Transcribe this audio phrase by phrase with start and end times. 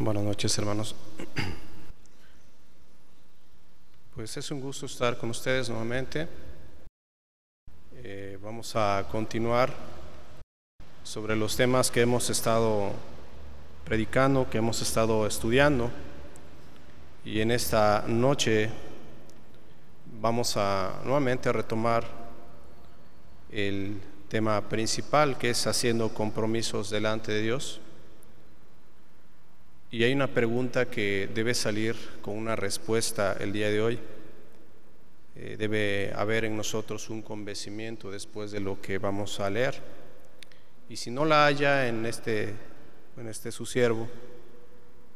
[0.00, 0.94] Buenas noches, hermanos.
[4.14, 6.28] Pues es un gusto estar con ustedes nuevamente.
[7.96, 9.74] Eh, vamos a continuar
[11.02, 12.92] sobre los temas que hemos estado
[13.84, 15.90] predicando, que hemos estado estudiando.
[17.24, 18.70] Y en esta noche
[20.20, 22.06] vamos a nuevamente retomar
[23.50, 27.80] el tema principal, que es haciendo compromisos delante de Dios.
[29.90, 33.98] Y hay una pregunta que debe salir con una respuesta el día de hoy.
[35.34, 39.80] Eh, debe haber en nosotros un convencimiento después de lo que vamos a leer.
[40.90, 42.52] Y si no la haya en este,
[43.16, 44.06] en este su siervo,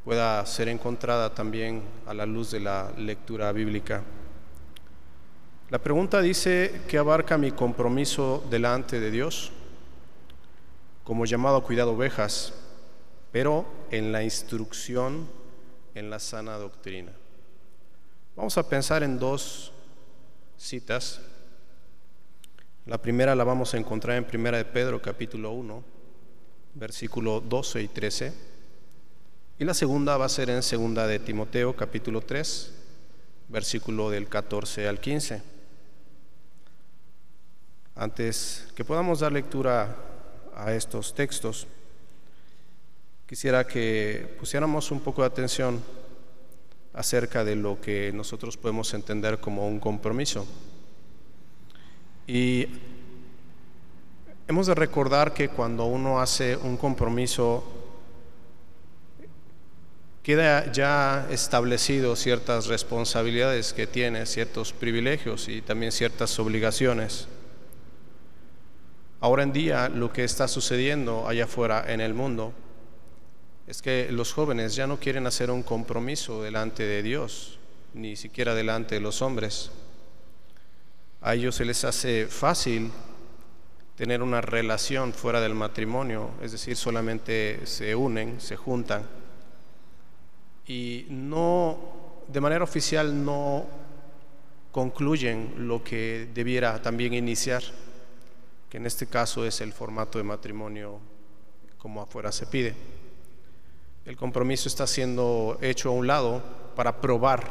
[0.06, 4.02] pueda ser encontrada también a la luz de la lectura bíblica.
[5.68, 9.52] La pregunta dice, ¿qué abarca mi compromiso delante de Dios?
[11.04, 12.54] Como llamado a cuidar ovejas,
[13.32, 15.26] pero en la instrucción
[15.94, 17.12] en la sana doctrina.
[18.36, 19.72] Vamos a pensar en dos
[20.56, 21.20] citas.
[22.86, 25.82] La primera la vamos a encontrar en Primera de Pedro capítulo 1,
[26.74, 28.32] versículo 12 y 13.
[29.58, 32.72] Y la segunda va a ser en Segunda de Timoteo capítulo 3,
[33.48, 35.42] versículo del 14 al 15.
[37.94, 39.96] Antes que podamos dar lectura
[40.56, 41.66] a estos textos,
[43.32, 45.82] quisiera que pusiéramos un poco de atención
[46.92, 50.46] acerca de lo que nosotros podemos entender como un compromiso.
[52.26, 52.66] Y
[54.46, 57.64] hemos de recordar que cuando uno hace un compromiso,
[60.22, 67.28] queda ya establecido ciertas responsabilidades que tiene, ciertos privilegios y también ciertas obligaciones.
[69.20, 72.52] Ahora en día lo que está sucediendo allá afuera en el mundo
[73.66, 77.58] es que los jóvenes ya no quieren hacer un compromiso delante de Dios,
[77.94, 79.70] ni siquiera delante de los hombres.
[81.20, 82.90] A ellos se les hace fácil
[83.96, 89.06] tener una relación fuera del matrimonio, es decir, solamente se unen, se juntan
[90.66, 93.66] y no, de manera oficial no
[94.70, 97.62] concluyen lo que debiera también iniciar,
[98.70, 100.98] que en este caso es el formato de matrimonio
[101.78, 102.74] como afuera se pide.
[104.04, 106.42] El compromiso está siendo hecho a un lado
[106.74, 107.48] para probar,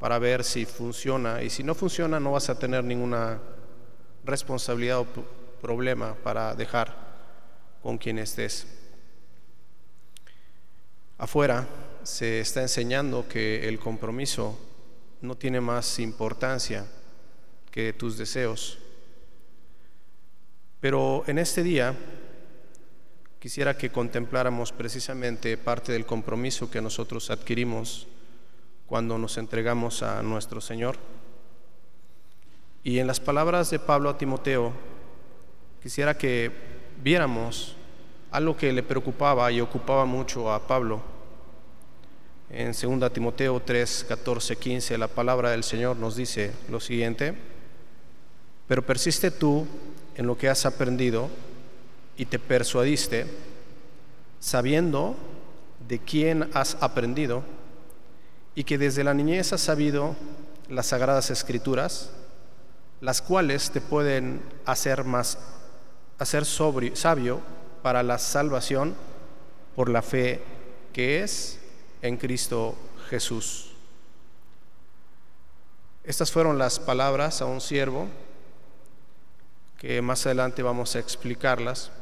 [0.00, 1.42] para ver si funciona.
[1.42, 3.38] Y si no funciona, no vas a tener ninguna
[4.24, 5.06] responsabilidad o
[5.60, 6.96] problema para dejar
[7.82, 8.66] con quien estés.
[11.18, 11.66] Afuera
[12.02, 14.58] se está enseñando que el compromiso
[15.20, 16.86] no tiene más importancia
[17.70, 18.78] que tus deseos.
[20.80, 21.94] Pero en este día
[23.40, 28.08] quisiera que contempláramos precisamente parte del compromiso que nosotros adquirimos
[28.86, 30.96] cuando nos entregamos a nuestro Señor.
[32.82, 34.72] Y en las palabras de Pablo a Timoteo,
[35.82, 36.50] quisiera que
[37.02, 37.76] viéramos
[38.30, 41.00] algo que le preocupaba y ocupaba mucho a Pablo.
[42.50, 47.34] En 2 Timoteo 3, 14, 15, la palabra del Señor nos dice lo siguiente,
[48.66, 49.66] pero persiste tú
[50.16, 51.28] en lo que has aprendido
[52.18, 53.26] y te persuadiste,
[54.40, 55.16] sabiendo
[55.88, 57.42] de quién has aprendido
[58.54, 60.14] y que desde la niñez has sabido
[60.68, 62.10] las sagradas escrituras,
[63.00, 65.38] las cuales te pueden hacer más
[66.18, 67.40] hacer sabio
[67.82, 68.94] para la salvación
[69.76, 70.42] por la fe
[70.92, 71.60] que es
[72.02, 72.74] en Cristo
[73.08, 73.72] Jesús.
[76.02, 78.08] Estas fueron las palabras a un siervo
[79.78, 81.92] que más adelante vamos a explicarlas.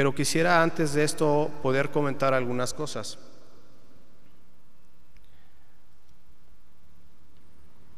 [0.00, 3.18] Pero quisiera antes de esto poder comentar algunas cosas.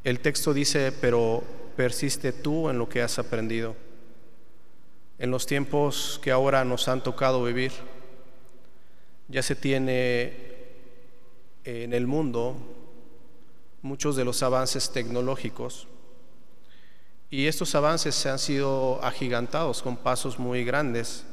[0.03, 1.45] El texto dice, pero
[1.77, 3.77] persiste tú en lo que has aprendido.
[5.21, 7.71] En los tiempos que ahora nos han tocado vivir,
[9.29, 10.33] ya se tiene
[11.63, 12.57] en el mundo
[13.81, 15.87] muchos de los avances tecnológicos
[17.31, 21.27] y estos avances se han sido agigantados con pasos muy grandes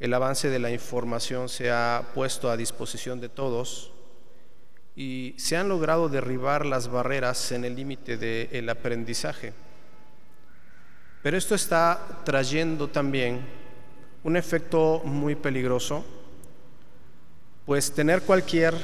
[0.00, 3.92] el avance de la información se ha puesto a disposición de todos
[4.96, 9.52] y se han logrado derribar las barreras en el límite del aprendizaje.
[11.22, 13.40] Pero esto está trayendo también
[14.24, 16.04] un efecto muy peligroso,
[17.66, 18.74] pues tener cualquier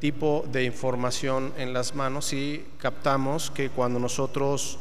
[0.00, 4.78] tipo de información en las manos y captamos que cuando nosotros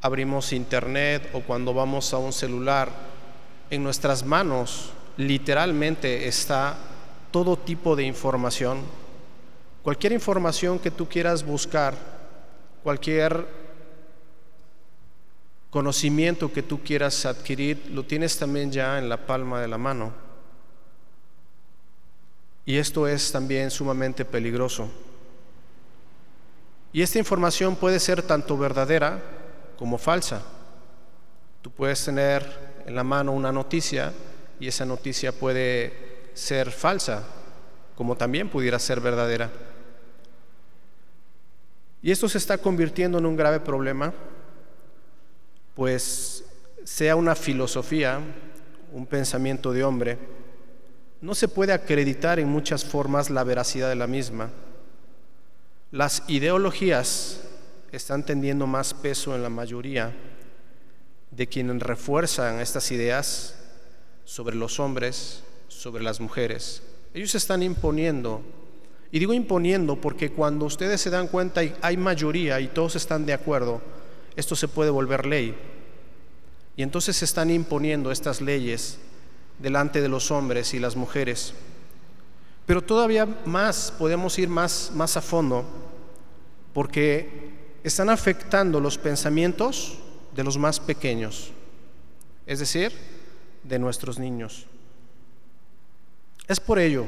[0.00, 3.07] abrimos internet o cuando vamos a un celular
[3.70, 6.76] en nuestras manos literalmente está
[7.30, 8.80] todo tipo de información.
[9.82, 11.94] Cualquier información que tú quieras buscar,
[12.82, 13.46] cualquier
[15.70, 20.12] conocimiento que tú quieras adquirir, lo tienes también ya en la palma de la mano.
[22.64, 24.88] Y esto es también sumamente peligroso.
[26.92, 29.20] Y esta información puede ser tanto verdadera
[29.78, 30.42] como falsa.
[31.62, 34.14] Tú puedes tener en la mano una noticia
[34.58, 37.22] y esa noticia puede ser falsa,
[37.94, 39.50] como también pudiera ser verdadera.
[42.00, 44.14] Y esto se está convirtiendo en un grave problema,
[45.74, 46.46] pues
[46.82, 48.20] sea una filosofía,
[48.94, 50.18] un pensamiento de hombre,
[51.20, 54.48] no se puede acreditar en muchas formas la veracidad de la misma.
[55.90, 57.42] Las ideologías
[57.92, 60.14] están teniendo más peso en la mayoría
[61.30, 63.54] de quienes refuerzan estas ideas
[64.24, 66.82] sobre los hombres, sobre las mujeres.
[67.14, 68.42] Ellos están imponiendo,
[69.10, 73.24] y digo imponiendo porque cuando ustedes se dan cuenta y hay mayoría y todos están
[73.24, 73.80] de acuerdo,
[74.36, 75.54] esto se puede volver ley.
[76.76, 78.98] Y entonces se están imponiendo estas leyes
[79.58, 81.54] delante de los hombres y las mujeres.
[82.66, 85.64] Pero todavía más, podemos ir más, más a fondo,
[86.74, 87.48] porque
[87.82, 89.98] están afectando los pensamientos
[90.38, 91.50] de los más pequeños,
[92.46, 92.92] es decir,
[93.64, 94.66] de nuestros niños.
[96.46, 97.06] Es por ello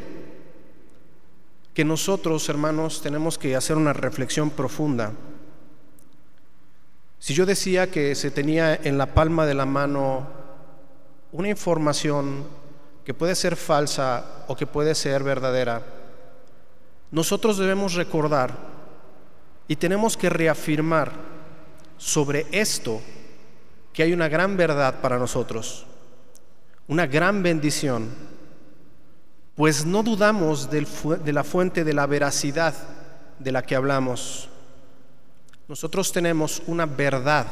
[1.73, 5.13] que nosotros, hermanos, tenemos que hacer una reflexión profunda.
[7.21, 10.27] Si yo decía que se tenía en la palma de la mano
[11.31, 12.43] una información
[13.05, 15.87] que puede ser falsa o que puede ser verdadera,
[17.13, 18.59] nosotros debemos recordar
[19.69, 21.13] y tenemos que reafirmar
[21.97, 23.01] sobre esto
[24.01, 25.85] que hay una gran verdad para nosotros,
[26.89, 28.09] una gran bendición,
[29.55, 32.73] pues no dudamos de la fuente de la veracidad
[33.39, 34.49] de la que hablamos.
[35.69, 37.47] Nosotros tenemos una verdad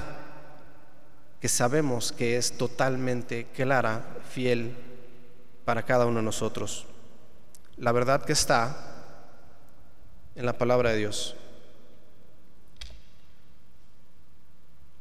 [1.39, 4.75] que sabemos que es totalmente clara, fiel
[5.67, 6.87] para cada uno de nosotros.
[7.77, 9.05] La verdad que está
[10.35, 11.37] en la palabra de Dios.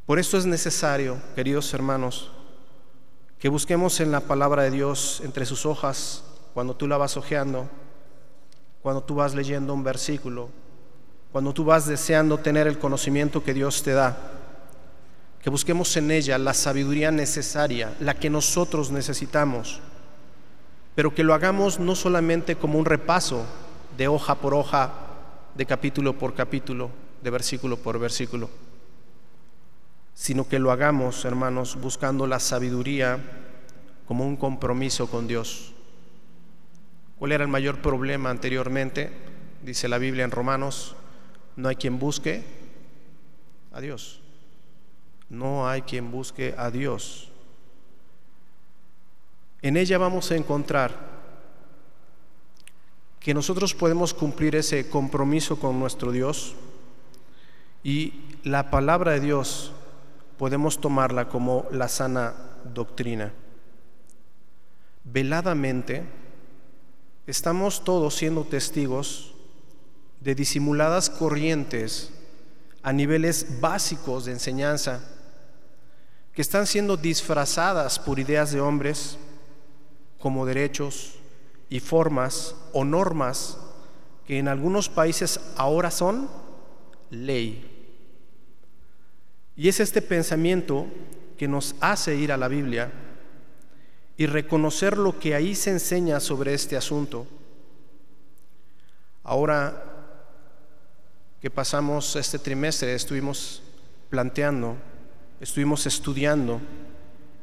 [0.08, 2.32] Por eso es necesario, queridos hermanos,
[3.38, 6.24] que busquemos en la palabra de Dios entre sus hojas,
[6.56, 7.70] cuando tú la vas hojeando,
[8.82, 10.50] cuando tú vas leyendo un versículo,
[11.32, 14.18] cuando tú vas deseando tener el conocimiento que Dios te da
[15.42, 19.80] que busquemos en ella la sabiduría necesaria, la que nosotros necesitamos,
[20.96, 23.46] pero que lo hagamos no solamente como un repaso
[23.98, 24.92] de hoja por hoja,
[25.56, 26.90] de capítulo por capítulo,
[27.22, 28.50] de versículo por versículo,
[30.18, 33.20] sino que lo hagamos, hermanos, buscando la sabiduría
[34.08, 35.74] como un compromiso con Dios.
[37.20, 39.12] ¿Cuál era el mayor problema anteriormente?
[39.62, 40.96] Dice la Biblia en Romanos,
[41.56, 42.44] no hay quien busque
[43.72, 44.22] a Dios
[45.30, 47.30] no hay quien busque a Dios.
[49.62, 51.18] En ella vamos a encontrar
[53.20, 56.56] que nosotros podemos cumplir ese compromiso con nuestro Dios
[57.84, 59.74] y la palabra de Dios
[60.38, 62.34] podemos tomarla como la sana
[62.74, 63.34] doctrina.
[65.04, 66.04] Veladamente
[67.26, 69.34] estamos todos siendo testigos
[70.22, 72.12] de disimuladas corrientes
[72.84, 75.02] a niveles básicos de enseñanza
[76.34, 79.18] que están siendo disfrazadas por ideas de hombres
[80.20, 81.16] como derechos
[81.70, 83.58] y formas o normas
[84.26, 86.30] que en algunos países ahora son
[87.10, 87.77] ley.
[89.58, 90.88] Y es este pensamiento
[91.38, 92.92] que nos hace ir a la Biblia
[94.16, 97.28] y reconocer lo que ahí se enseña sobre este asunto.
[99.24, 99.84] Ahora
[101.42, 103.62] que pasamos este trimestre, estuvimos
[104.10, 104.78] planteando
[105.40, 106.60] estuvimos estudiando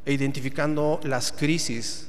[0.05, 2.09] e identificando las crisis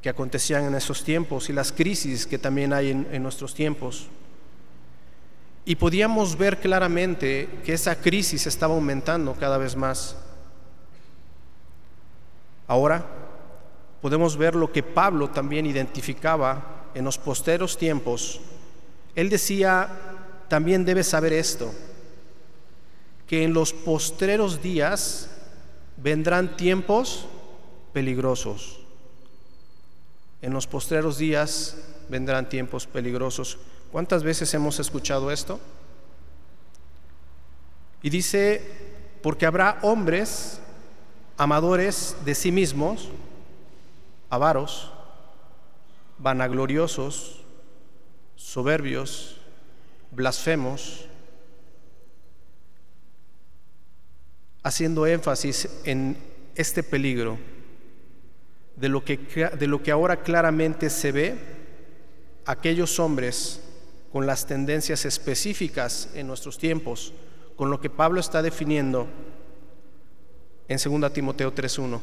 [0.00, 4.06] que acontecían en esos tiempos y las crisis que también hay en, nuestros tiempos.
[5.64, 10.16] Y podíamos ver claramente que esa crisis estaba aumentando cada vez más.
[12.66, 13.04] Ahora
[14.00, 18.40] podemos ver lo que Pablo también identificaba en los posteros tiempos.
[19.14, 19.88] Él decía,
[20.48, 21.72] también debes saber esto,
[23.26, 25.30] que en los postreros días
[25.96, 27.26] vendrán tiempos
[27.92, 28.80] peligrosos.
[30.40, 31.76] En los postreros días
[32.08, 33.58] vendrán tiempos peligrosos.
[33.90, 35.58] ¿Cuántas veces hemos escuchado esto?
[38.02, 38.62] Y dice,
[39.22, 40.60] porque habrá hombres
[41.38, 43.08] amadores de sí mismos,
[44.28, 44.92] avaros,
[46.18, 47.40] vanagloriosos,
[48.36, 49.40] soberbios,
[50.10, 51.06] blasfemos,
[54.62, 56.18] haciendo énfasis en
[56.54, 57.38] este peligro
[58.76, 61.38] de lo que, de lo que ahora claramente se ve,
[62.44, 63.62] aquellos hombres
[64.12, 67.12] con las tendencias específicas en nuestros tiempos,
[67.56, 69.06] con lo que Pablo está definiendo
[70.68, 72.00] en 2 Timoteo 3.1.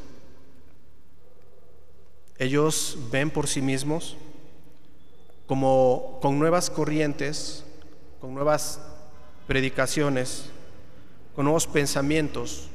[2.37, 4.17] Ellos ven por sí mismos
[5.47, 7.63] como con nuevas corrientes,
[8.19, 8.81] con nuevas
[9.47, 10.49] predicaciones,
[11.35, 12.69] con nuevos pensamientos,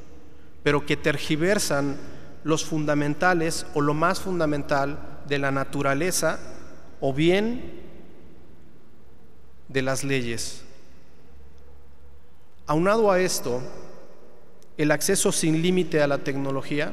[0.62, 1.96] pero que tergiversan
[2.44, 6.38] los fundamentales o lo más fundamental de la naturaleza
[7.00, 7.89] o bien
[9.70, 10.62] de las leyes.
[12.66, 13.62] Aunado a esto,
[14.76, 16.92] el acceso sin límite a la tecnología,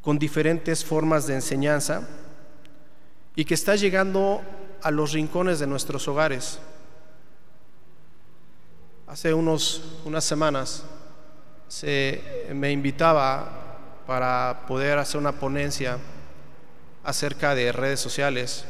[0.00, 2.06] con diferentes formas de enseñanza,
[3.34, 4.40] y que está llegando
[4.82, 6.58] a los rincones de nuestros hogares.
[9.06, 10.84] Hace unos, unas semanas
[11.68, 12.22] se
[12.54, 15.98] me invitaba para poder hacer una ponencia
[17.04, 18.64] acerca de redes sociales.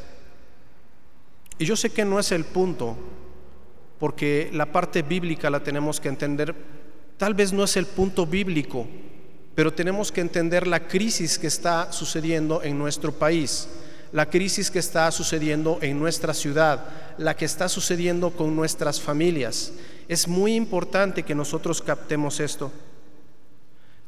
[1.59, 2.97] Y yo sé que no es el punto,
[3.99, 6.55] porque la parte bíblica la tenemos que entender.
[7.17, 8.87] Tal vez no es el punto bíblico,
[9.55, 13.69] pero tenemos que entender la crisis que está sucediendo en nuestro país,
[14.13, 16.85] la crisis que está sucediendo en nuestra ciudad,
[17.17, 19.73] la que está sucediendo con nuestras familias.
[20.09, 22.71] Es muy importante que nosotros captemos esto.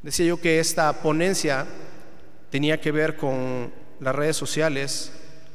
[0.02, 1.66] Decía yo que esta ponencia
[2.50, 5.12] tenía que ver con las redes sociales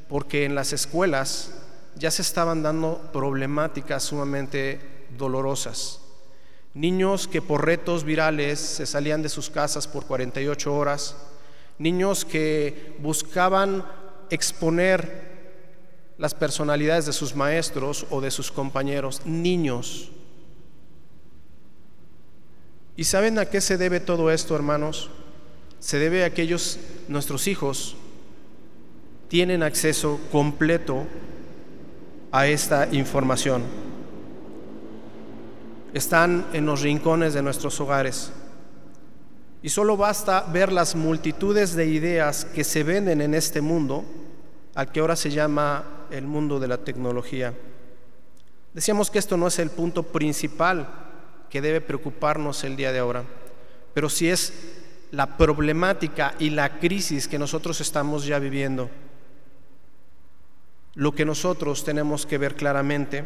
[0.10, 1.52] porque en las escuelas
[1.98, 4.80] ya se estaban dando problemáticas sumamente
[5.18, 6.00] dolorosas.
[6.74, 11.16] Niños que por retos virales se salían de sus casas por 48 horas,
[11.78, 13.86] niños que buscaban
[14.30, 15.34] exponer
[16.18, 20.12] las personalidades de sus maestros o de sus compañeros, niños
[22.96, 25.10] ¿Y saben a qué se debe todo esto, hermanos?
[25.80, 27.96] Se debe a que ellos, nuestros hijos,
[29.30, 31.08] tienen acceso completo
[32.34, 33.62] a esta información.
[35.94, 38.32] Están en los rincones de nuestros hogares.
[39.62, 44.04] Y solo basta ver las multitudes de ideas que se venden en este mundo,
[44.74, 47.54] al que ahora se llama el mundo de la tecnología.
[48.74, 50.88] Decíamos que esto no es el punto principal
[51.52, 53.24] que debe preocuparnos el día de ahora,
[53.94, 54.52] pero si es
[55.12, 58.90] la problemática y la crisis que nosotros estamos ya viviendo.
[60.96, 63.24] Lo que nosotros tenemos que ver claramente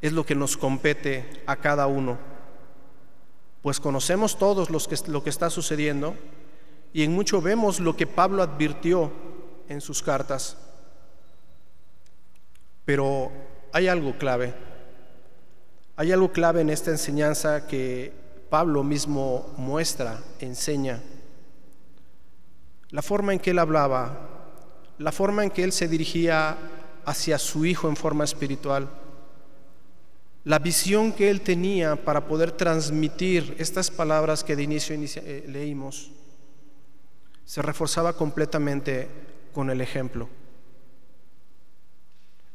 [0.00, 2.18] es lo que nos compete a cada uno,
[3.62, 6.16] pues conocemos todos lo que está sucediendo
[6.92, 9.12] y en mucho vemos lo que Pablo advirtió
[9.68, 10.56] en sus cartas.
[12.84, 13.30] Pero
[13.72, 14.54] hay algo clave.
[15.96, 18.12] Hay algo clave en esta enseñanza que
[18.50, 21.00] Pablo mismo muestra, enseña.
[22.90, 24.31] La forma en que él hablaba,
[24.98, 26.56] la forma en que él se dirigía
[27.04, 28.88] hacia su hijo en forma espiritual,
[30.44, 36.10] la visión que él tenía para poder transmitir estas palabras que de inicio, eh, leímos,
[37.44, 39.08] se reforzaba completamente
[39.52, 40.28] con el ejemplo.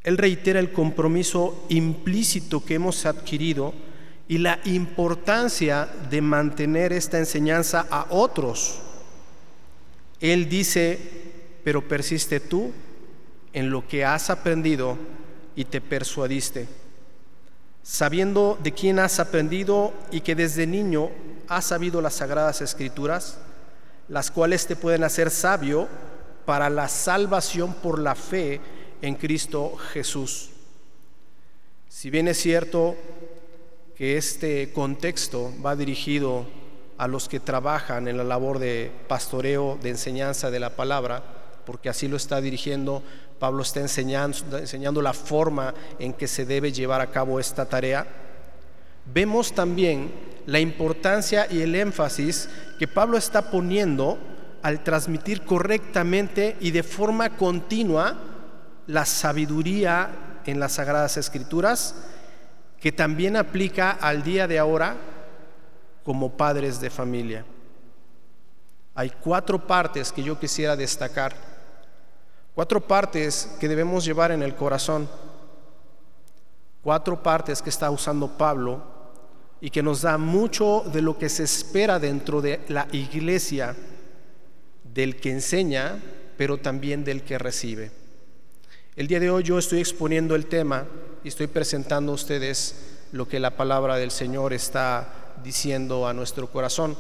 [0.03, 3.74] Él reitera el compromiso implícito que hemos adquirido
[4.27, 8.79] y la importancia de mantener esta enseñanza a otros.
[10.20, 11.16] Él dice,
[11.67, 12.71] pero persiste tú
[13.51, 14.97] en lo que has aprendido
[15.53, 16.65] y te persuadiste,
[17.83, 21.09] sabiendo de quién has aprendido y que desde niño
[21.50, 23.39] has sabido las sagradas escrituras,
[24.07, 25.89] las cuales te pueden hacer sabio
[26.45, 28.62] para la salvación por la fe
[29.01, 30.51] en Cristo Jesús.
[31.89, 32.95] Si bien es cierto
[33.97, 36.45] que este contexto va dirigido
[36.97, 41.33] a los que trabajan en la labor de pastoreo, de enseñanza de la palabra,
[41.67, 43.03] porque así lo está dirigiendo,
[43.39, 48.07] Pablo está enseñando, enseñando la forma en que se debe llevar a cabo esta tarea,
[49.13, 50.13] vemos también
[50.45, 54.17] la importancia y el énfasis que Pablo está poniendo
[54.62, 58.17] al transmitir correctamente y de forma continua
[58.88, 61.95] la sabiduría en las Sagradas Escrituras,
[62.79, 64.95] que también aplica al día de ahora
[66.05, 67.43] como padres de familia.
[68.95, 71.56] Hay cuatro partes que yo quisiera destacar,
[72.57, 75.07] cuatro partes que debemos llevar en el corazón,
[76.81, 78.81] cuatro partes que está usando Pablo
[79.61, 83.75] y que nos da mucho de lo que se espera dentro de la iglesia
[84.83, 86.01] del que enseña,
[86.35, 87.91] pero también del que recibe.
[88.95, 90.87] El día de hoy yo estoy exponiendo el tema
[91.23, 96.47] y estoy presentando a ustedes lo que la palabra del Señor está diciendo a nuestro
[96.49, 96.97] corazón.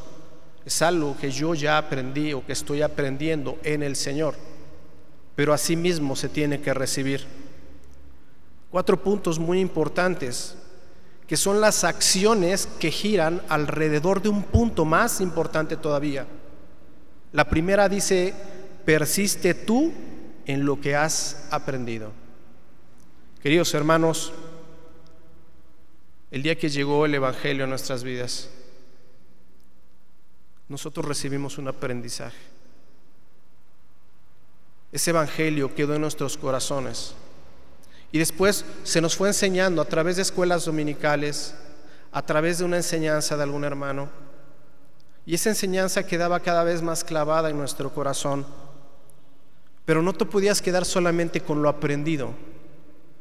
[0.63, 4.35] Es algo que yo ya aprendí o que estoy aprendiendo en el Señor,
[5.37, 7.23] pero asimismo se tiene que recibir.
[8.71, 10.57] Cuatro puntos muy importantes,
[11.27, 16.25] que son las acciones que giran alrededor de un punto más importante todavía.
[17.33, 18.33] La primera dice,
[18.83, 19.93] persiste tú
[20.47, 22.11] en lo que has aprendido.
[23.39, 24.33] Queridos hermanos,
[26.31, 28.49] el día que llegó el Evangelio a nuestras vidas,
[30.67, 32.56] nosotros recibimos un aprendizaje.
[34.91, 37.13] Ese Evangelio quedó en nuestros corazones
[38.11, 41.53] y después se nos fue enseñando a través de escuelas dominicales,
[42.11, 44.09] a través de una enseñanza de algún hermano.
[45.25, 48.45] Y esa enseñanza quedaba cada vez más clavada en nuestro corazón.
[49.83, 52.33] Pero no te podías quedar solamente con lo aprendido,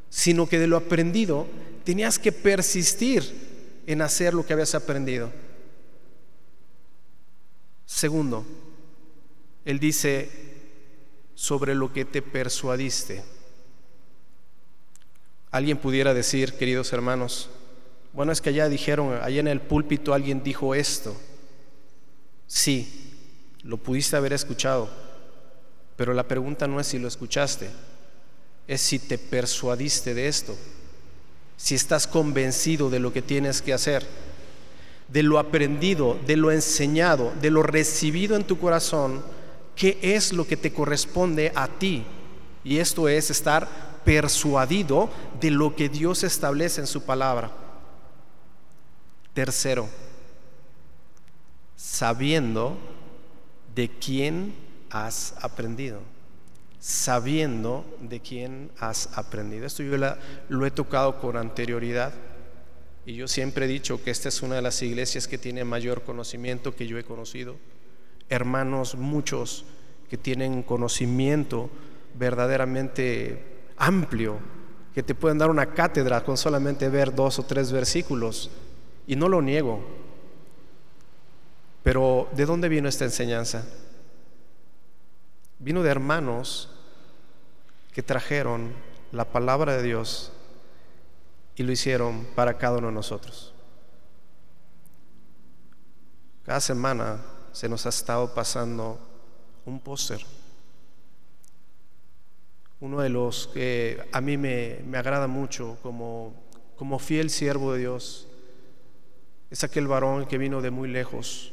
[0.08, 1.46] sino que de lo aprendido
[1.84, 5.30] tenías que persistir en hacer lo que habías aprendido.
[7.86, 8.44] Segundo,
[9.64, 10.45] él dice
[11.36, 13.22] sobre lo que te persuadiste.
[15.52, 17.50] Alguien pudiera decir, queridos hermanos,
[18.12, 21.14] bueno, es que allá dijeron, allá en el púlpito alguien dijo esto.
[22.46, 23.12] Sí,
[23.62, 24.88] lo pudiste haber escuchado,
[25.96, 27.68] pero la pregunta no es si lo escuchaste,
[28.66, 30.56] es si te persuadiste de esto,
[31.58, 34.06] si estás convencido de lo que tienes que hacer,
[35.08, 39.22] de lo aprendido, de lo enseñado, de lo recibido en tu corazón,
[39.76, 42.04] qué es lo que te corresponde a ti.
[42.64, 43.68] Y esto es estar
[44.04, 47.52] persuadido de lo que Dios establece en su palabra.
[49.34, 49.88] Tercero,
[51.76, 52.78] sabiendo
[53.74, 54.54] de quién
[54.90, 56.00] has aprendido.
[56.80, 59.66] Sabiendo de quién has aprendido.
[59.66, 59.96] Esto yo
[60.48, 62.14] lo he tocado con anterioridad
[63.04, 66.02] y yo siempre he dicho que esta es una de las iglesias que tiene mayor
[66.02, 67.56] conocimiento que yo he conocido.
[68.28, 69.64] Hermanos muchos
[70.08, 71.70] que tienen conocimiento
[72.18, 74.38] verdaderamente amplio
[74.94, 78.50] que te pueden dar una cátedra con solamente ver dos o tres versículos.
[79.06, 79.84] Y no lo niego.
[81.82, 83.66] Pero ¿de dónde vino esta enseñanza?
[85.58, 86.70] Vino de hermanos
[87.92, 88.72] que trajeron
[89.12, 90.32] la palabra de Dios
[91.56, 93.52] y lo hicieron para cada uno de nosotros.
[96.46, 97.20] Cada semana
[97.56, 98.98] se nos ha estado pasando
[99.64, 100.20] un póster
[102.80, 106.34] uno de los que a mí me, agrada mucho como,
[106.76, 108.28] como fiel siervo de Dios,
[109.50, 111.52] es aquel varón que vino de muy lejos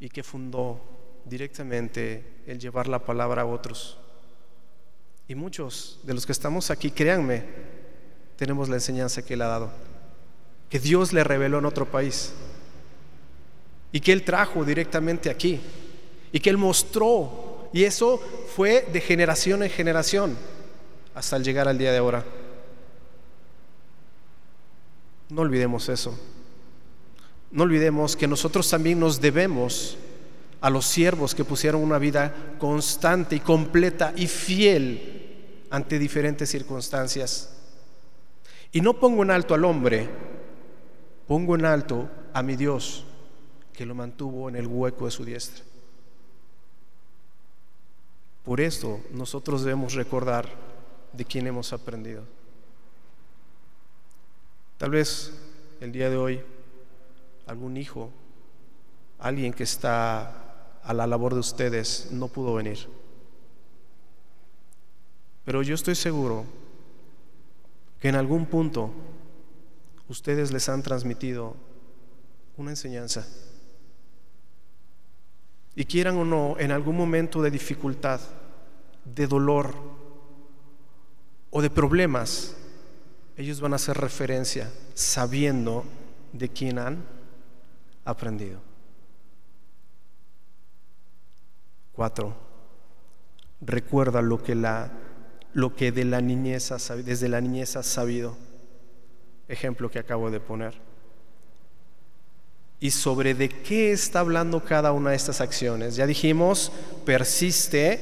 [0.00, 0.80] y que fundó
[1.26, 3.98] directamente el llevar la palabra a otros.
[5.28, 7.44] Y muchos de los que estamos aquí, créanme,
[8.36, 9.70] tenemos la enseñanza que él ha dado,
[10.70, 12.32] que Dios le reveló en otro país
[13.94, 15.60] y que él trajo directamente aquí
[16.32, 18.20] y que él mostró y eso
[18.56, 20.36] fue de generación en generación
[21.14, 22.24] hasta el llegar al día de ahora.
[25.28, 26.18] No olvidemos eso.
[27.52, 29.96] No olvidemos que nosotros también nos debemos
[30.60, 37.54] a los siervos que pusieron una vida constante y completa y fiel ante diferentes circunstancias.
[38.72, 40.08] Y no pongo en alto al hombre,
[41.28, 43.04] pongo en alto a mi Dios
[43.74, 45.64] que lo mantuvo en el hueco de su diestra.
[48.44, 50.48] Por eso nosotros debemos recordar
[51.12, 52.22] de quién hemos aprendido.
[54.78, 55.32] Tal vez
[55.80, 56.40] el día de hoy
[57.46, 58.10] algún hijo,
[59.18, 62.78] alguien que está a la labor de ustedes no pudo venir.
[65.44, 66.44] Pero yo estoy seguro
[68.00, 68.90] que en algún punto
[70.08, 71.56] ustedes les han transmitido
[72.56, 73.26] una enseñanza
[75.76, 78.20] y quieran o no, en algún momento de dificultad,
[79.04, 79.74] de dolor
[81.50, 82.56] o de problemas,
[83.36, 85.84] ellos van a hacer referencia sabiendo
[86.32, 87.04] de quién han
[88.04, 88.60] aprendido.
[91.92, 92.36] Cuatro,
[93.60, 94.92] recuerda lo que, la,
[95.52, 96.72] lo que de la niñez
[97.04, 98.36] desde la niñez has sabido.
[99.48, 100.74] Ejemplo que acabo de poner
[102.84, 105.96] y sobre de qué está hablando cada una de estas acciones.
[105.96, 106.70] Ya dijimos,
[107.06, 107.98] persiste,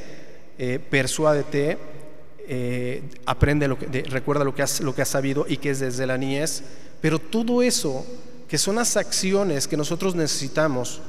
[0.58, 1.78] eh, persuádete,
[2.48, 5.78] eh, aprende, lo que, recuerda lo que, has, lo que has sabido y que es
[5.78, 6.64] desde la niñez,
[7.00, 8.04] pero todo eso,
[8.48, 11.00] que son las acciones que nosotros necesitamos,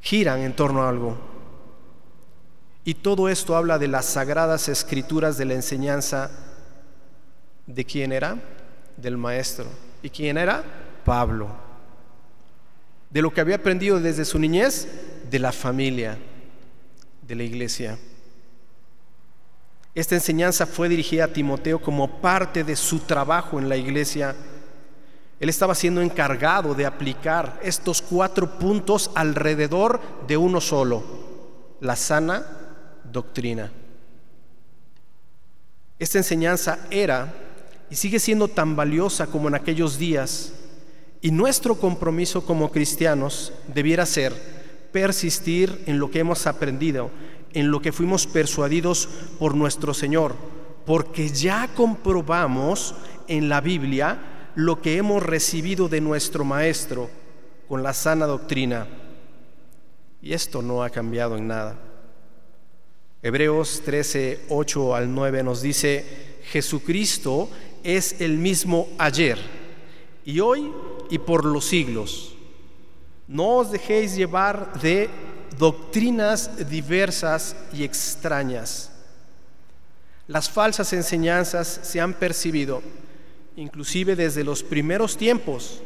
[0.00, 1.18] giran en torno a algo.
[2.84, 6.30] Y todo esto habla de las sagradas escrituras de la enseñanza
[7.66, 8.36] de quién era,
[8.96, 9.66] del maestro.
[10.04, 10.86] ¿Y quién era?
[11.08, 11.48] Pablo.
[13.08, 14.86] De lo que había aprendido desde su niñez,
[15.30, 16.18] de la familia,
[17.22, 17.98] de la iglesia.
[19.94, 24.36] Esta enseñanza fue dirigida a Timoteo como parte de su trabajo en la iglesia.
[25.40, 31.02] Él estaba siendo encargado de aplicar estos cuatro puntos alrededor de uno solo,
[31.80, 32.44] la sana
[33.10, 33.72] doctrina.
[35.98, 37.32] Esta enseñanza era
[37.88, 40.52] y sigue siendo tan valiosa como en aquellos días
[41.20, 44.32] y nuestro compromiso como cristianos debiera ser
[44.92, 47.10] persistir en lo que hemos aprendido
[47.52, 50.34] en lo que fuimos persuadidos por nuestro Señor,
[50.84, 52.94] porque ya comprobamos
[53.26, 57.10] en la Biblia lo que hemos recibido de nuestro Maestro
[57.68, 58.86] con la sana doctrina.
[60.20, 61.78] Y esto no ha cambiado en nada.
[63.22, 67.50] Hebreos 13, 8 al 9 nos dice, Jesucristo
[67.82, 69.38] es el mismo ayer
[70.24, 70.70] y hoy
[71.10, 72.34] y por los siglos.
[73.26, 75.10] No os dejéis llevar de
[75.58, 78.90] doctrinas diversas y extrañas.
[80.26, 82.82] Las falsas enseñanzas se han percibido,
[83.56, 85.80] inclusive desde los primeros tiempos.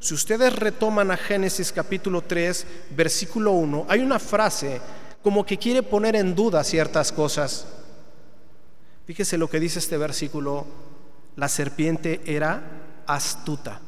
[0.00, 4.80] Si ustedes retoman a Génesis capítulo 3, versículo 1, hay una frase
[5.22, 7.66] como que quiere poner en duda ciertas cosas.
[9.06, 10.66] Fíjese lo que dice este versículo,
[11.36, 13.80] la serpiente era astuta,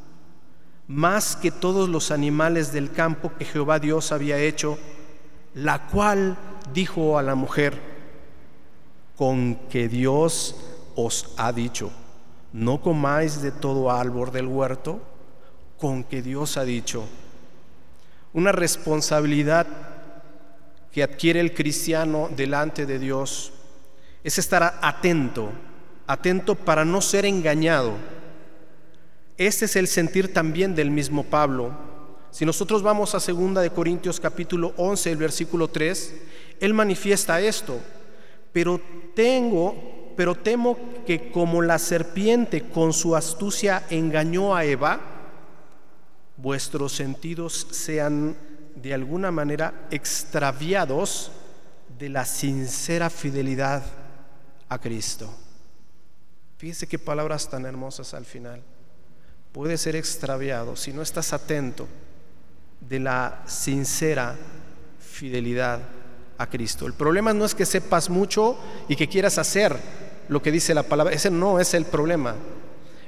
[0.88, 4.78] más que todos los animales del campo que Jehová Dios había hecho
[5.54, 6.36] la cual
[6.72, 7.78] dijo a la mujer,
[9.16, 10.54] con que Dios
[10.94, 11.90] os ha dicho,
[12.52, 15.00] no comáis de todo árbol del huerto,
[15.78, 17.04] con que Dios ha dicho.
[18.32, 19.66] Una responsabilidad
[20.92, 23.52] que adquiere el cristiano delante de Dios
[24.22, 25.50] es estar atento,
[26.06, 27.94] atento para no ser engañado.
[29.38, 31.88] Este es el sentir también del mismo Pablo
[32.30, 36.14] si nosotros vamos a 2 de Corintios capítulo 11, el versículo 3,
[36.60, 37.80] él manifiesta esto,
[38.52, 38.80] pero
[39.14, 45.00] tengo, pero temo que como la serpiente con su astucia engañó a Eva,
[46.36, 48.36] vuestros sentidos sean
[48.76, 51.32] de alguna manera extraviados
[51.98, 53.82] de la sincera fidelidad
[54.68, 55.34] a Cristo.
[56.58, 58.62] Fíjese qué palabras tan hermosas al final.
[59.52, 61.88] Puede ser extraviado si no estás atento
[62.80, 64.36] de la sincera
[65.00, 65.80] fidelidad
[66.36, 66.86] a Cristo.
[66.86, 68.56] El problema no es que sepas mucho
[68.88, 69.76] y que quieras hacer
[70.28, 72.36] lo que dice la palabra, ese no es el problema.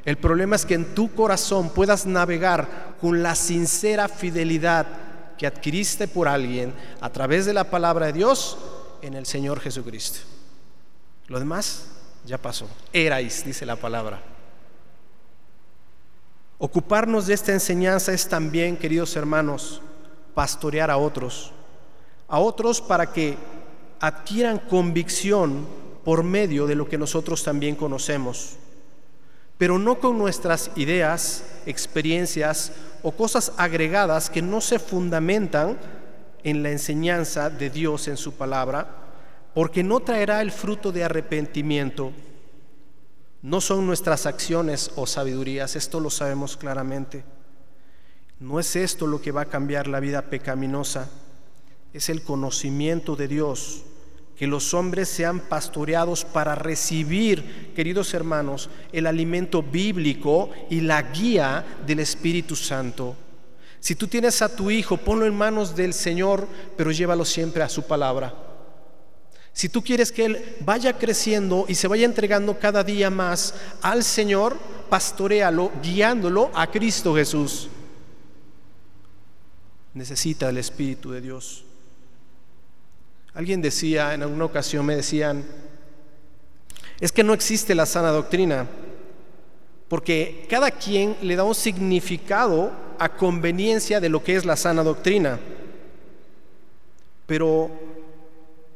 [0.05, 4.87] El problema es que en tu corazón puedas navegar con la sincera fidelidad
[5.37, 8.59] que adquiriste por alguien a través de la palabra de Dios
[9.03, 10.21] en el Señor Jesucristo.
[11.29, 11.87] Lo demás
[12.27, 12.67] ya pasó.
[12.93, 14.30] Erais, dice la palabra.
[16.63, 19.81] Ocuparnos de esta enseñanza es también, queridos hermanos,
[20.35, 21.53] pastorear a otros,
[22.29, 23.39] a otros para que
[23.99, 25.67] adquieran convicción
[26.05, 28.57] por medio de lo que nosotros también conocemos,
[29.57, 35.79] pero no con nuestras ideas, experiencias o cosas agregadas que no se fundamentan
[36.45, 38.87] en la enseñanza de Dios en su palabra,
[39.55, 42.13] porque no traerá el fruto de arrepentimiento
[43.43, 47.25] no son nuestras acciones o sabidurías, esto lo sabemos claramente.
[48.39, 51.09] No es esto lo que va a cambiar la vida pecaminosa,
[51.93, 53.83] es el conocimiento de Dios,
[54.37, 61.65] que los hombres sean pastoreados para recibir, queridos hermanos, el alimento bíblico y la guía
[61.87, 63.17] del Espíritu Santo.
[63.81, 67.69] Si tú tienes a tu hijo, ponlo en manos del Señor, pero llévalo siempre a
[67.69, 68.50] su palabra.
[69.53, 74.05] Si tú quieres que Él vaya creciendo y se vaya entregando cada día más al
[74.05, 74.57] Señor,
[74.89, 77.69] pastorealo, guiándolo a Cristo Jesús.
[79.95, 81.65] Necesita el Espíritu de Dios.
[83.35, 85.45] Alguien decía, en alguna ocasión me decían,
[87.01, 88.67] es que no existe la sana doctrina,
[89.89, 94.83] porque cada quien le da un significado a conveniencia de lo que es la sana
[94.83, 95.39] doctrina.
[97.27, 97.71] Pero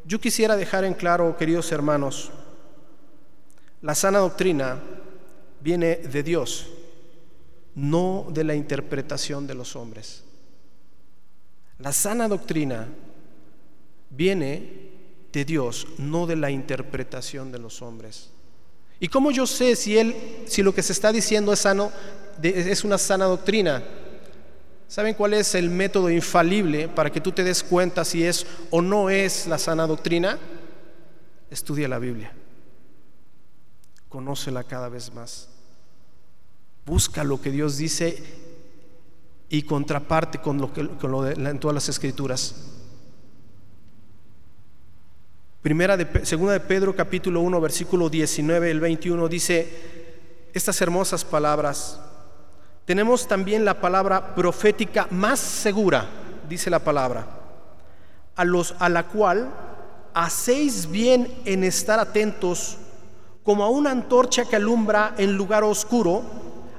[0.07, 2.31] yo quisiera dejar en claro, queridos hermanos,
[3.81, 4.81] la sana doctrina
[5.61, 6.69] viene de Dios,
[7.75, 10.25] no de la interpretación de los hombres.
[11.79, 12.87] La sana doctrina
[14.11, 14.91] viene
[15.33, 18.31] de Dios, no de la interpretación de los hombres.
[19.01, 20.15] ¿Y cómo yo sé si él
[20.47, 21.91] si lo que se está diciendo es sano
[22.43, 23.83] es una sana doctrina?
[24.95, 28.81] ¿Saben cuál es el método infalible para que tú te des cuenta si es o
[28.81, 30.39] no es la sana doctrina?
[31.51, 32.33] Estudia la Biblia.
[34.09, 35.49] Conócela cada vez más.
[36.87, 38.23] Busca lo que Dios dice
[39.49, 42.55] y contraparte con lo que de, en todas las escrituras.
[45.61, 51.99] Primera de, segunda de Pedro capítulo 1 versículo 19 el 21 dice estas hermosas palabras.
[52.85, 56.07] Tenemos también la palabra profética más segura,
[56.49, 57.27] dice la palabra,
[58.37, 59.49] a los a la cual
[60.13, 62.77] hacéis bien en estar atentos
[63.43, 66.23] como a una antorcha que alumbra en lugar oscuro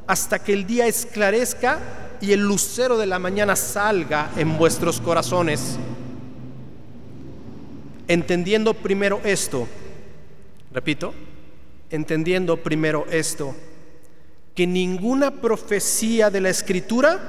[0.08, 1.80] hasta que el día esclarezca
[2.22, 5.78] y el lucero de la mañana salga en vuestros corazones.
[8.08, 9.68] Entendiendo primero esto,
[10.72, 11.14] repito,
[11.90, 13.56] entendiendo primero esto,
[14.56, 17.20] que ninguna profecía de la escritura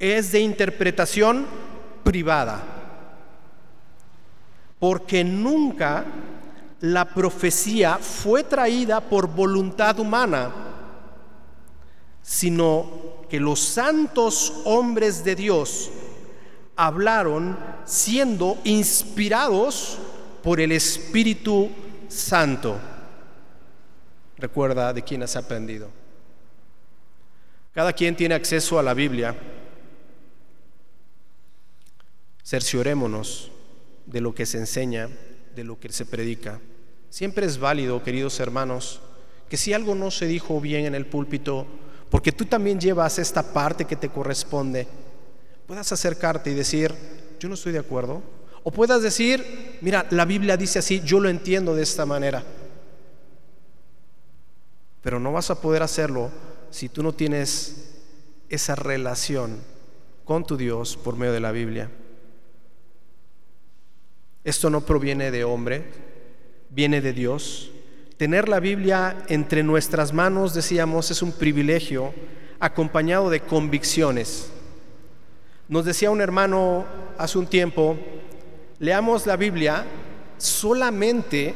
[0.00, 1.46] es de interpretación
[2.02, 2.60] privada,
[4.80, 6.04] porque nunca
[6.80, 10.50] la profecía fue traída por voluntad humana,
[12.20, 15.90] sino que los santos hombres de Dios
[16.76, 19.98] hablaron siendo inspirados
[20.42, 21.70] por el Espíritu
[22.08, 22.76] Santo.
[24.36, 26.03] Recuerda de quién has aprendido.
[27.74, 29.34] Cada quien tiene acceso a la Biblia.
[32.44, 33.50] Cerciorémonos
[34.06, 35.08] de lo que se enseña,
[35.56, 36.60] de lo que se predica.
[37.10, 39.00] Siempre es válido, queridos hermanos,
[39.48, 41.66] que si algo no se dijo bien en el púlpito,
[42.10, 44.86] porque tú también llevas esta parte que te corresponde,
[45.66, 46.94] puedas acercarte y decir,
[47.40, 48.22] yo no estoy de acuerdo.
[48.62, 52.44] O puedas decir, mira, la Biblia dice así, yo lo entiendo de esta manera.
[55.02, 56.30] Pero no vas a poder hacerlo
[56.74, 58.00] si tú no tienes
[58.48, 59.60] esa relación
[60.24, 61.88] con tu Dios por medio de la Biblia.
[64.42, 65.84] Esto no proviene de hombre,
[66.70, 67.70] viene de Dios.
[68.16, 72.12] Tener la Biblia entre nuestras manos, decíamos, es un privilegio
[72.58, 74.50] acompañado de convicciones.
[75.68, 77.96] Nos decía un hermano hace un tiempo,
[78.80, 79.86] leamos la Biblia
[80.38, 81.54] solamente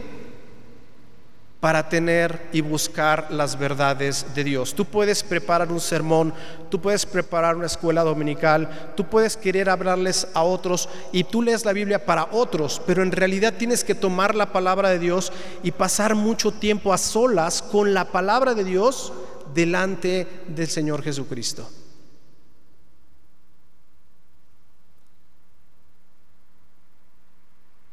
[1.61, 4.75] para tener y buscar las verdades de Dios.
[4.75, 6.33] Tú puedes preparar un sermón,
[6.71, 11.65] tú puedes preparar una escuela dominical, tú puedes querer hablarles a otros y tú lees
[11.65, 15.33] la Biblia para otros, pero en realidad tienes que tomar la palabra de Dios
[15.65, 19.13] y pasar mucho tiempo a solas con la palabra de Dios
[19.53, 21.69] delante del Señor Jesucristo.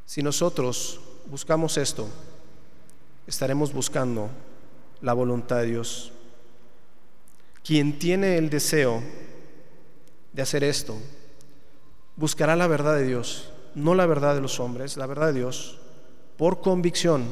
[0.05, 2.07] Si nosotros buscamos esto,
[3.27, 4.29] estaremos buscando
[5.01, 6.11] la voluntad de Dios.
[7.63, 9.01] Quien tiene el deseo
[10.33, 10.95] de hacer esto,
[12.15, 15.79] buscará la verdad de Dios, no la verdad de los hombres, la verdad de Dios,
[16.37, 17.25] por convicción.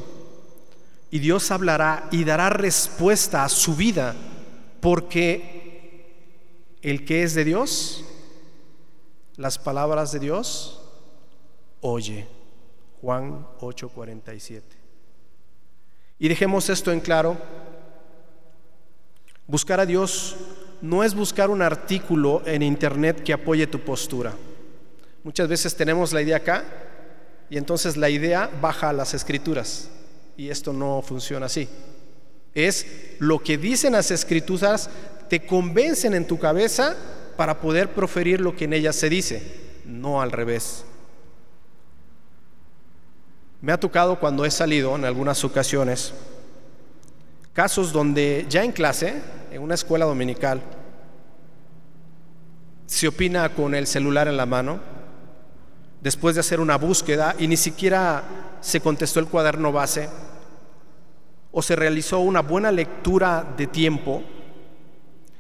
[1.12, 4.16] Y Dios hablará y dará respuesta a su vida,
[4.82, 8.04] porque el que es de Dios,
[9.36, 10.82] las palabras de Dios,
[11.82, 12.28] oye.
[13.02, 14.83] Juan 8:47.
[16.24, 17.36] Y dejemos esto en claro.
[19.46, 20.38] Buscar a Dios
[20.82, 24.32] no es buscar un artículo en internet que apoye tu postura.
[25.26, 26.64] Muchas veces tenemos la idea acá
[27.50, 29.90] y entonces la idea baja a las escrituras
[30.38, 31.68] y esto no funciona así.
[32.56, 32.88] Es
[33.20, 34.90] lo que dicen las escrituras
[35.28, 36.96] te convencen en tu cabeza
[37.36, 39.44] para poder proferir lo que en ellas se dice,
[39.84, 40.86] no al revés.
[43.64, 46.14] Me ha tocado cuando he salido en algunas ocasiones
[47.54, 49.22] casos donde ya en clase,
[49.54, 50.62] en una escuela dominical,
[52.86, 54.82] se opina con el celular en la mano,
[56.02, 60.10] después de hacer una búsqueda y ni siquiera se contestó el cuaderno base,
[61.54, 64.24] o se realizó una buena lectura de tiempo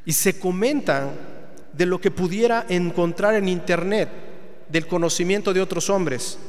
[0.05, 1.12] y se comentan
[1.73, 4.07] de lo que pudiera encontrar en Internet,
[4.69, 6.39] del conocimiento de otros hombres.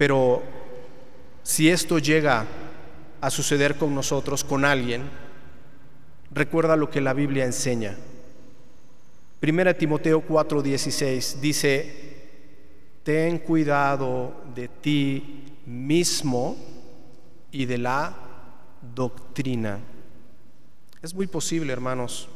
[0.00, 0.42] Pero
[1.42, 2.46] si esto llega
[3.20, 5.02] a suceder con nosotros, con alguien,
[6.30, 7.98] recuerda lo que la Biblia enseña.
[9.40, 12.16] Primera Timoteo 4:16 dice,
[13.02, 16.56] ten cuidado de ti mismo
[17.52, 18.16] y de la
[18.94, 19.80] doctrina.
[21.02, 22.26] Es muy posible, hermanos,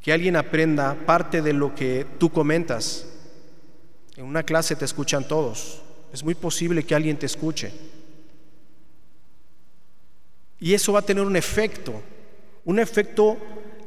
[0.00, 3.11] que alguien aprenda parte de lo que tú comentas
[4.16, 5.80] en una clase te escuchan todos.
[6.12, 7.72] Es muy posible que alguien te escuche.
[10.60, 11.94] Y eso va a tener un efecto,
[12.64, 13.36] un efecto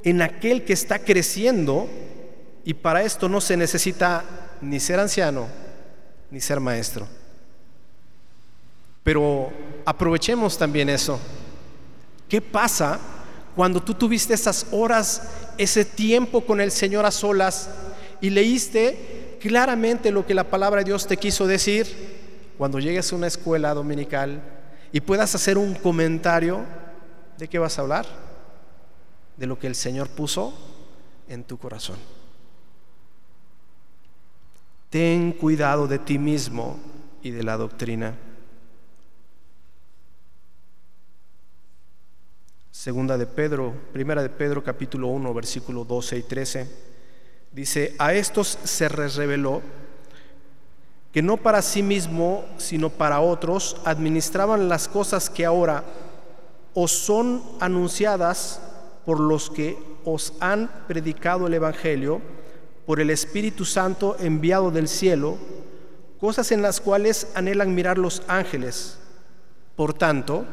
[0.03, 1.88] en aquel que está creciendo
[2.63, 4.25] y para esto no se necesita
[4.61, 5.47] ni ser anciano
[6.31, 7.07] ni ser maestro.
[9.03, 9.53] Pero
[9.85, 11.19] aprovechemos también eso.
[12.27, 12.99] ¿Qué pasa
[13.55, 15.21] cuando tú tuviste esas horas,
[15.57, 17.69] ese tiempo con el Señor a solas
[18.19, 21.86] y leíste claramente lo que la palabra de Dios te quiso decir?
[22.58, 24.41] Cuando llegues a una escuela dominical
[24.91, 26.65] y puedas hacer un comentario,
[27.38, 28.08] ¿de qué vas a hablar?
[29.38, 30.51] De lo que el Señor puso
[31.27, 31.97] en tu corazón.
[34.89, 36.79] Ten cuidado de ti mismo
[37.21, 38.15] y de la doctrina.
[42.71, 46.94] Segunda de Pedro, primera de Pedro capítulo 1, versículo 12 y 13.
[47.56, 49.62] Dice, a estos se reveló
[51.13, 55.86] que no para sí mismo, sino para otros, administraban las cosas que ahora
[56.74, 58.60] os son anunciadas
[59.06, 62.20] por los que os han predicado el Evangelio,
[62.86, 65.38] por el Espíritu Santo enviado del cielo,
[66.20, 68.98] cosas en las cuales anhelan mirar los ángeles.
[69.78, 70.44] Por tanto,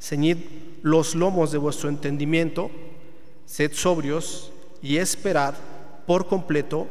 [0.00, 0.38] ceñid
[0.82, 2.70] los lomos de vuestro entendimiento,
[3.44, 5.54] sed sobrios y esperad
[6.08, 6.86] por completo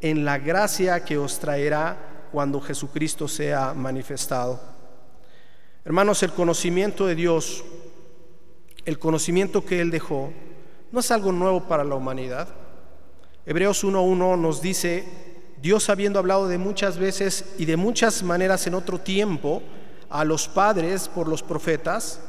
[0.00, 4.58] en la gracia que os traerá cuando Jesucristo sea manifestado.
[5.84, 7.62] Hermanos, el conocimiento de Dios,
[8.86, 10.32] el conocimiento que Él dejó,
[10.90, 12.48] no es algo nuevo para la humanidad.
[13.44, 15.04] Hebreos 1.1 nos dice,
[15.60, 19.62] Dios habiendo hablado de muchas veces y de muchas maneras en otro tiempo
[20.08, 22.22] a los padres por los profetas,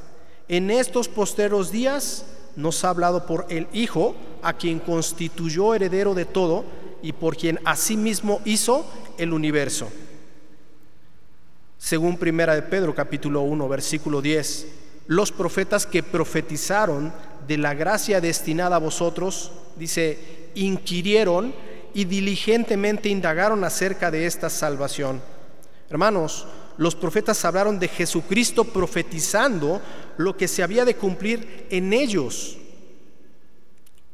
[0.50, 2.26] en estos posteros días
[2.56, 6.66] nos ha hablado por el Hijo, a quien constituyó heredero de todo
[7.02, 8.86] y por quien asimismo hizo
[9.18, 9.90] el universo.
[11.78, 14.68] Según Primera de Pedro capítulo 1 versículo 10,
[15.08, 17.14] los profetas que profetizaron
[17.48, 21.54] de la gracia destinada a vosotros, dice, inquirieron
[21.94, 25.22] y diligentemente indagaron acerca de esta salvación.
[25.90, 29.82] Hermanos, los profetas hablaron de Jesucristo profetizando
[30.18, 32.58] lo que se había de cumplir en ellos.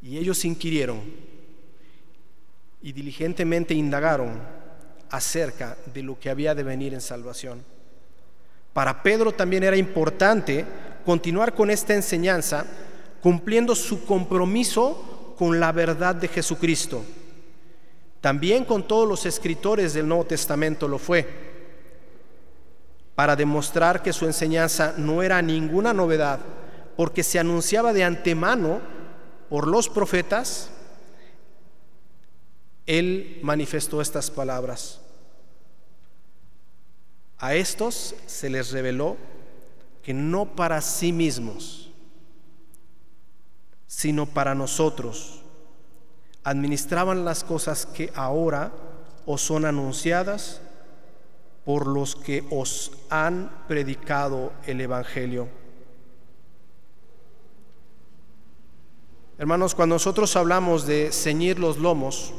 [0.02, 1.02] Y ellos inquirieron
[2.82, 4.40] y diligentemente indagaron
[5.10, 7.64] acerca de lo que había de venir en salvación.
[8.74, 10.66] Para Pedro también era importante
[11.06, 12.66] continuar con esta enseñanza
[13.22, 17.04] cumpliendo su compromiso con la verdad de Jesucristo.
[18.22, 21.49] También con todos los escritores del Nuevo Testamento lo fue
[23.20, 26.40] para demostrar que su enseñanza no era ninguna novedad,
[26.96, 28.80] porque se anunciaba de antemano
[29.50, 30.70] por los profetas,
[32.86, 35.02] él manifestó estas palabras.
[37.40, 39.18] A estos se les reveló
[40.02, 41.92] que no para sí mismos,
[43.86, 45.42] sino para nosotros,
[46.46, 48.72] administraban las cosas que ahora
[49.26, 50.62] os son anunciadas
[51.70, 55.48] por los que os han predicado el Evangelio.
[59.38, 62.34] Hermanos, cuando nosotros hablamos de ceñir los lomos,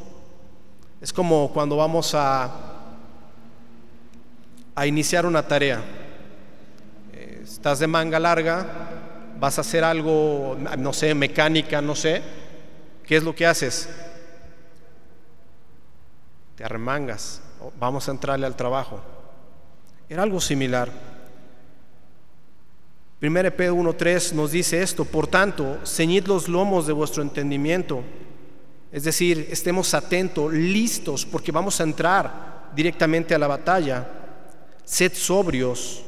[1.00, 2.50] es como cuando vamos a,
[4.74, 5.80] a iniciar una tarea.
[7.40, 8.66] Estás de manga larga,
[9.38, 12.20] vas a hacer algo, no sé, mecánica, no sé.
[13.06, 13.88] ¿Qué es lo que haces?
[16.56, 17.42] Te arremangas,
[17.78, 19.00] vamos a entrarle al trabajo.
[20.10, 20.90] Era algo similar.
[23.22, 28.02] 1 Pedro 1.3 nos dice esto, por tanto, ceñid los lomos de vuestro entendimiento.
[28.90, 34.04] Es decir, estemos atentos, listos, porque vamos a entrar directamente a la batalla.
[34.84, 36.02] Sed sobrios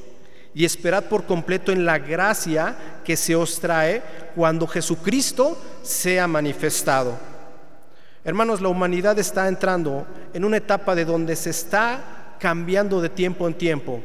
[0.52, 4.02] y esperad por completo en la gracia que se os trae
[4.34, 7.16] cuando Jesucristo sea manifestado.
[8.24, 13.46] Hermanos, la humanidad está entrando en una etapa de donde se está cambiando de tiempo
[13.46, 14.00] en tiempo.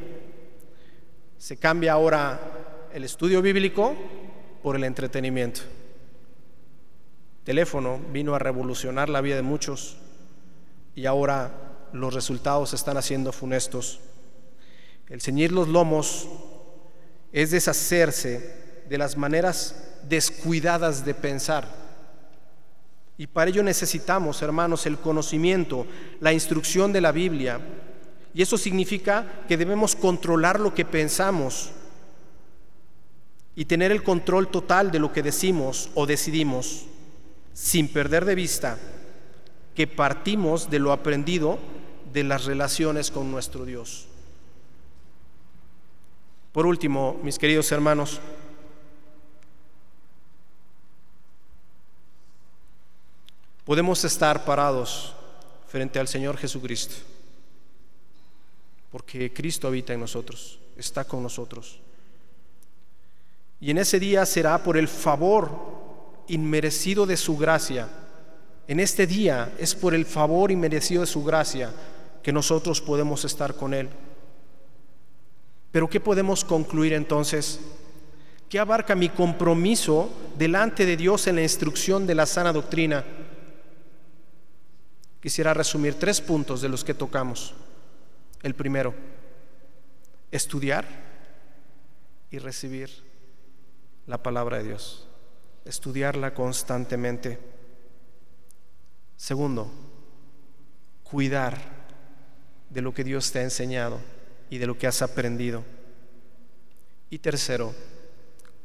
[1.39, 3.95] Se cambia ahora el estudio bíblico
[4.61, 5.61] por el entretenimiento.
[7.43, 9.97] teléfono vino a revolucionar la vida de muchos
[10.93, 14.01] y ahora los resultados están haciendo funestos.
[15.09, 16.29] El ceñir los lomos
[17.31, 21.67] es deshacerse de las maneras descuidadas de pensar.
[23.17, 25.87] Y para ello necesitamos, hermanos, el conocimiento,
[26.19, 27.59] la instrucción de la Biblia,
[28.37, 31.71] y eso significa que debemos controlar lo que pensamos
[33.55, 36.85] y tener el control total de lo que decimos o decidimos,
[37.55, 38.77] sin perder de vista
[39.73, 41.57] que partimos de lo aprendido
[42.13, 44.05] de las relaciones con nuestro Dios.
[46.51, 48.21] Por último, mis queridos hermanos,
[53.65, 55.15] podemos estar parados
[55.67, 57.16] frente al Señor Jesucristo,
[58.97, 61.79] porque Cristo habita en nosotros, está con nosotros.
[63.59, 67.87] Y en ese día será por el favor inmerecido de su gracia.
[68.67, 71.71] En este día es por el favor inmerecido de su gracia
[72.23, 73.87] que nosotros podemos estar con Él.
[75.71, 77.59] Pero ¿qué podemos concluir entonces?
[78.49, 83.05] ¿Qué abarca mi compromiso delante de Dios en la instrucción de la sana doctrina?
[85.21, 87.53] Quisiera resumir tres puntos de los que tocamos.
[88.43, 88.93] El primero,
[90.31, 90.85] estudiar
[92.29, 92.89] y recibir
[94.05, 95.07] la palabra de Dios,
[95.65, 97.39] estudiarla constantemente.
[99.15, 99.71] Segundo,
[101.03, 101.57] cuidar
[102.69, 103.99] de lo que Dios te ha enseñado
[104.49, 105.63] y de lo que has aprendido.
[107.09, 107.73] Y tercero,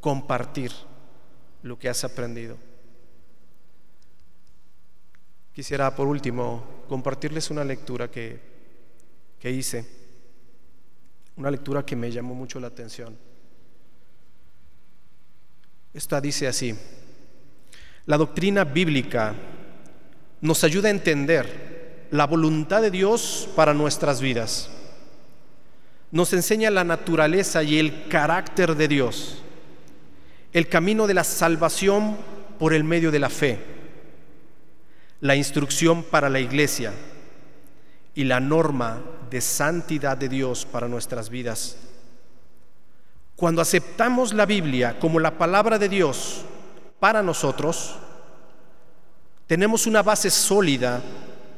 [0.00, 0.72] compartir
[1.62, 2.56] lo que has aprendido.
[5.52, 8.51] Quisiera por último compartirles una lectura que,
[9.42, 9.84] que hice,
[11.34, 13.18] una lectura que me llamó mucho la atención.
[15.92, 16.76] Esta dice así,
[18.06, 19.34] la doctrina bíblica
[20.42, 24.70] nos ayuda a entender la voluntad de Dios para nuestras vidas.
[26.12, 29.42] Nos enseña la naturaleza y el carácter de Dios,
[30.52, 32.16] el camino de la salvación
[32.60, 33.58] por el medio de la fe,
[35.20, 36.92] la instrucción para la iglesia
[38.14, 39.02] y la norma
[39.32, 41.78] de santidad de Dios para nuestras vidas.
[43.34, 46.44] Cuando aceptamos la Biblia como la palabra de Dios
[47.00, 47.96] para nosotros,
[49.46, 51.00] tenemos una base sólida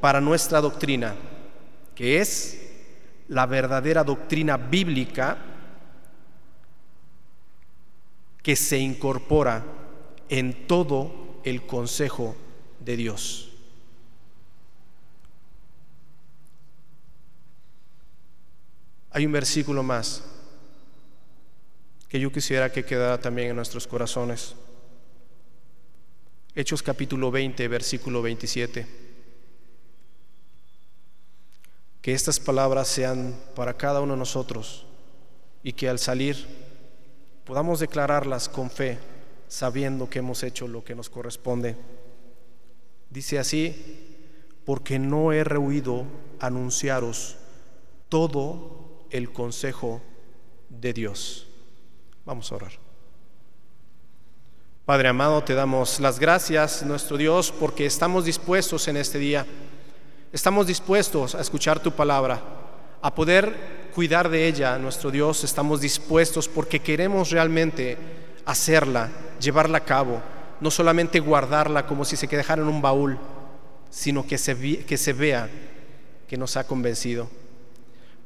[0.01, 1.16] para nuestra doctrina,
[1.97, 2.61] que es
[3.27, 5.37] la verdadera doctrina bíblica
[8.41, 9.64] que se incorpora
[10.29, 12.37] en todo el consejo
[12.79, 13.53] de Dios.
[19.14, 20.24] Hay un versículo más
[22.08, 24.56] que yo quisiera que quedara también en nuestros corazones.
[26.52, 28.84] Hechos capítulo 20, versículo 27.
[32.02, 34.84] Que estas palabras sean para cada uno de nosotros
[35.62, 36.44] y que al salir
[37.44, 38.98] podamos declararlas con fe,
[39.46, 41.76] sabiendo que hemos hecho lo que nos corresponde.
[43.10, 46.04] Dice así, porque no he rehuido
[46.40, 47.36] anunciaros
[48.08, 48.84] todo
[49.14, 50.02] el consejo
[50.68, 51.46] de Dios.
[52.24, 52.72] Vamos a orar.
[54.84, 59.46] Padre amado, te damos las gracias, nuestro Dios, porque estamos dispuestos en este día.
[60.32, 62.42] Estamos dispuestos a escuchar tu palabra,
[63.00, 65.44] a poder cuidar de ella, nuestro Dios.
[65.44, 67.96] Estamos dispuestos porque queremos realmente
[68.44, 70.20] hacerla, llevarla a cabo,
[70.60, 73.16] no solamente guardarla como si se dejara en un baúl,
[73.90, 75.48] sino que se, que se vea
[76.26, 77.43] que nos ha convencido.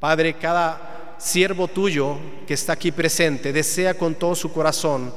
[0.01, 5.13] Padre, cada siervo tuyo que está aquí presente desea con todo su corazón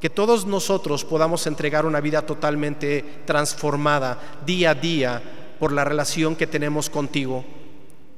[0.00, 5.22] que todos nosotros podamos entregar una vida totalmente transformada día a día
[5.58, 7.42] por la relación que tenemos contigo,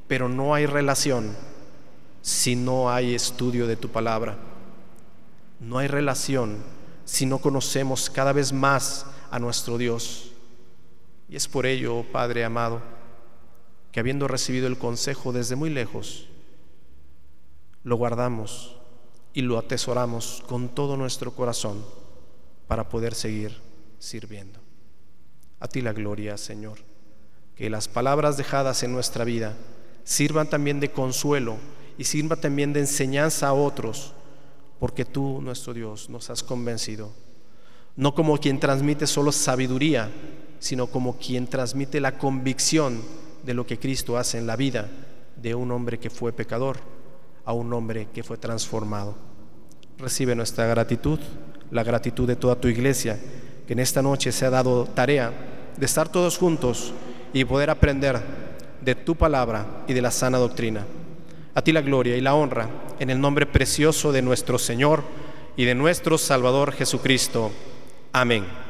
[0.08, 1.36] pero no hay relación
[2.22, 4.36] si no hay estudio de tu palabra.
[5.60, 6.56] No hay relación
[7.04, 10.32] si no conocemos cada vez más a nuestro Dios.
[11.28, 12.82] Y es por ello, Padre amado,
[13.96, 16.26] que habiendo recibido el consejo desde muy lejos,
[17.82, 18.76] lo guardamos
[19.32, 21.82] y lo atesoramos con todo nuestro corazón
[22.66, 23.56] para poder seguir
[23.98, 24.58] sirviendo.
[25.60, 26.76] A ti la gloria, Señor.
[27.54, 29.56] Que las palabras dejadas en nuestra vida
[30.04, 31.56] sirvan también de consuelo
[31.96, 34.12] y sirvan también de enseñanza a otros,
[34.78, 37.14] porque tú, nuestro Dios, nos has convencido.
[37.96, 40.10] No como quien transmite solo sabiduría,
[40.58, 43.00] sino como quien transmite la convicción
[43.46, 44.88] de lo que Cristo hace en la vida
[45.36, 46.78] de un hombre que fue pecador
[47.44, 49.14] a un hombre que fue transformado.
[49.98, 51.20] Recibe nuestra gratitud,
[51.70, 53.18] la gratitud de toda tu iglesia,
[53.66, 55.32] que en esta noche se ha dado tarea
[55.76, 56.92] de estar todos juntos
[57.32, 58.20] y poder aprender
[58.80, 60.84] de tu palabra y de la sana doctrina.
[61.54, 62.68] A ti la gloria y la honra
[62.98, 65.04] en el nombre precioso de nuestro Señor
[65.56, 67.52] y de nuestro Salvador Jesucristo.
[68.12, 68.65] Amén.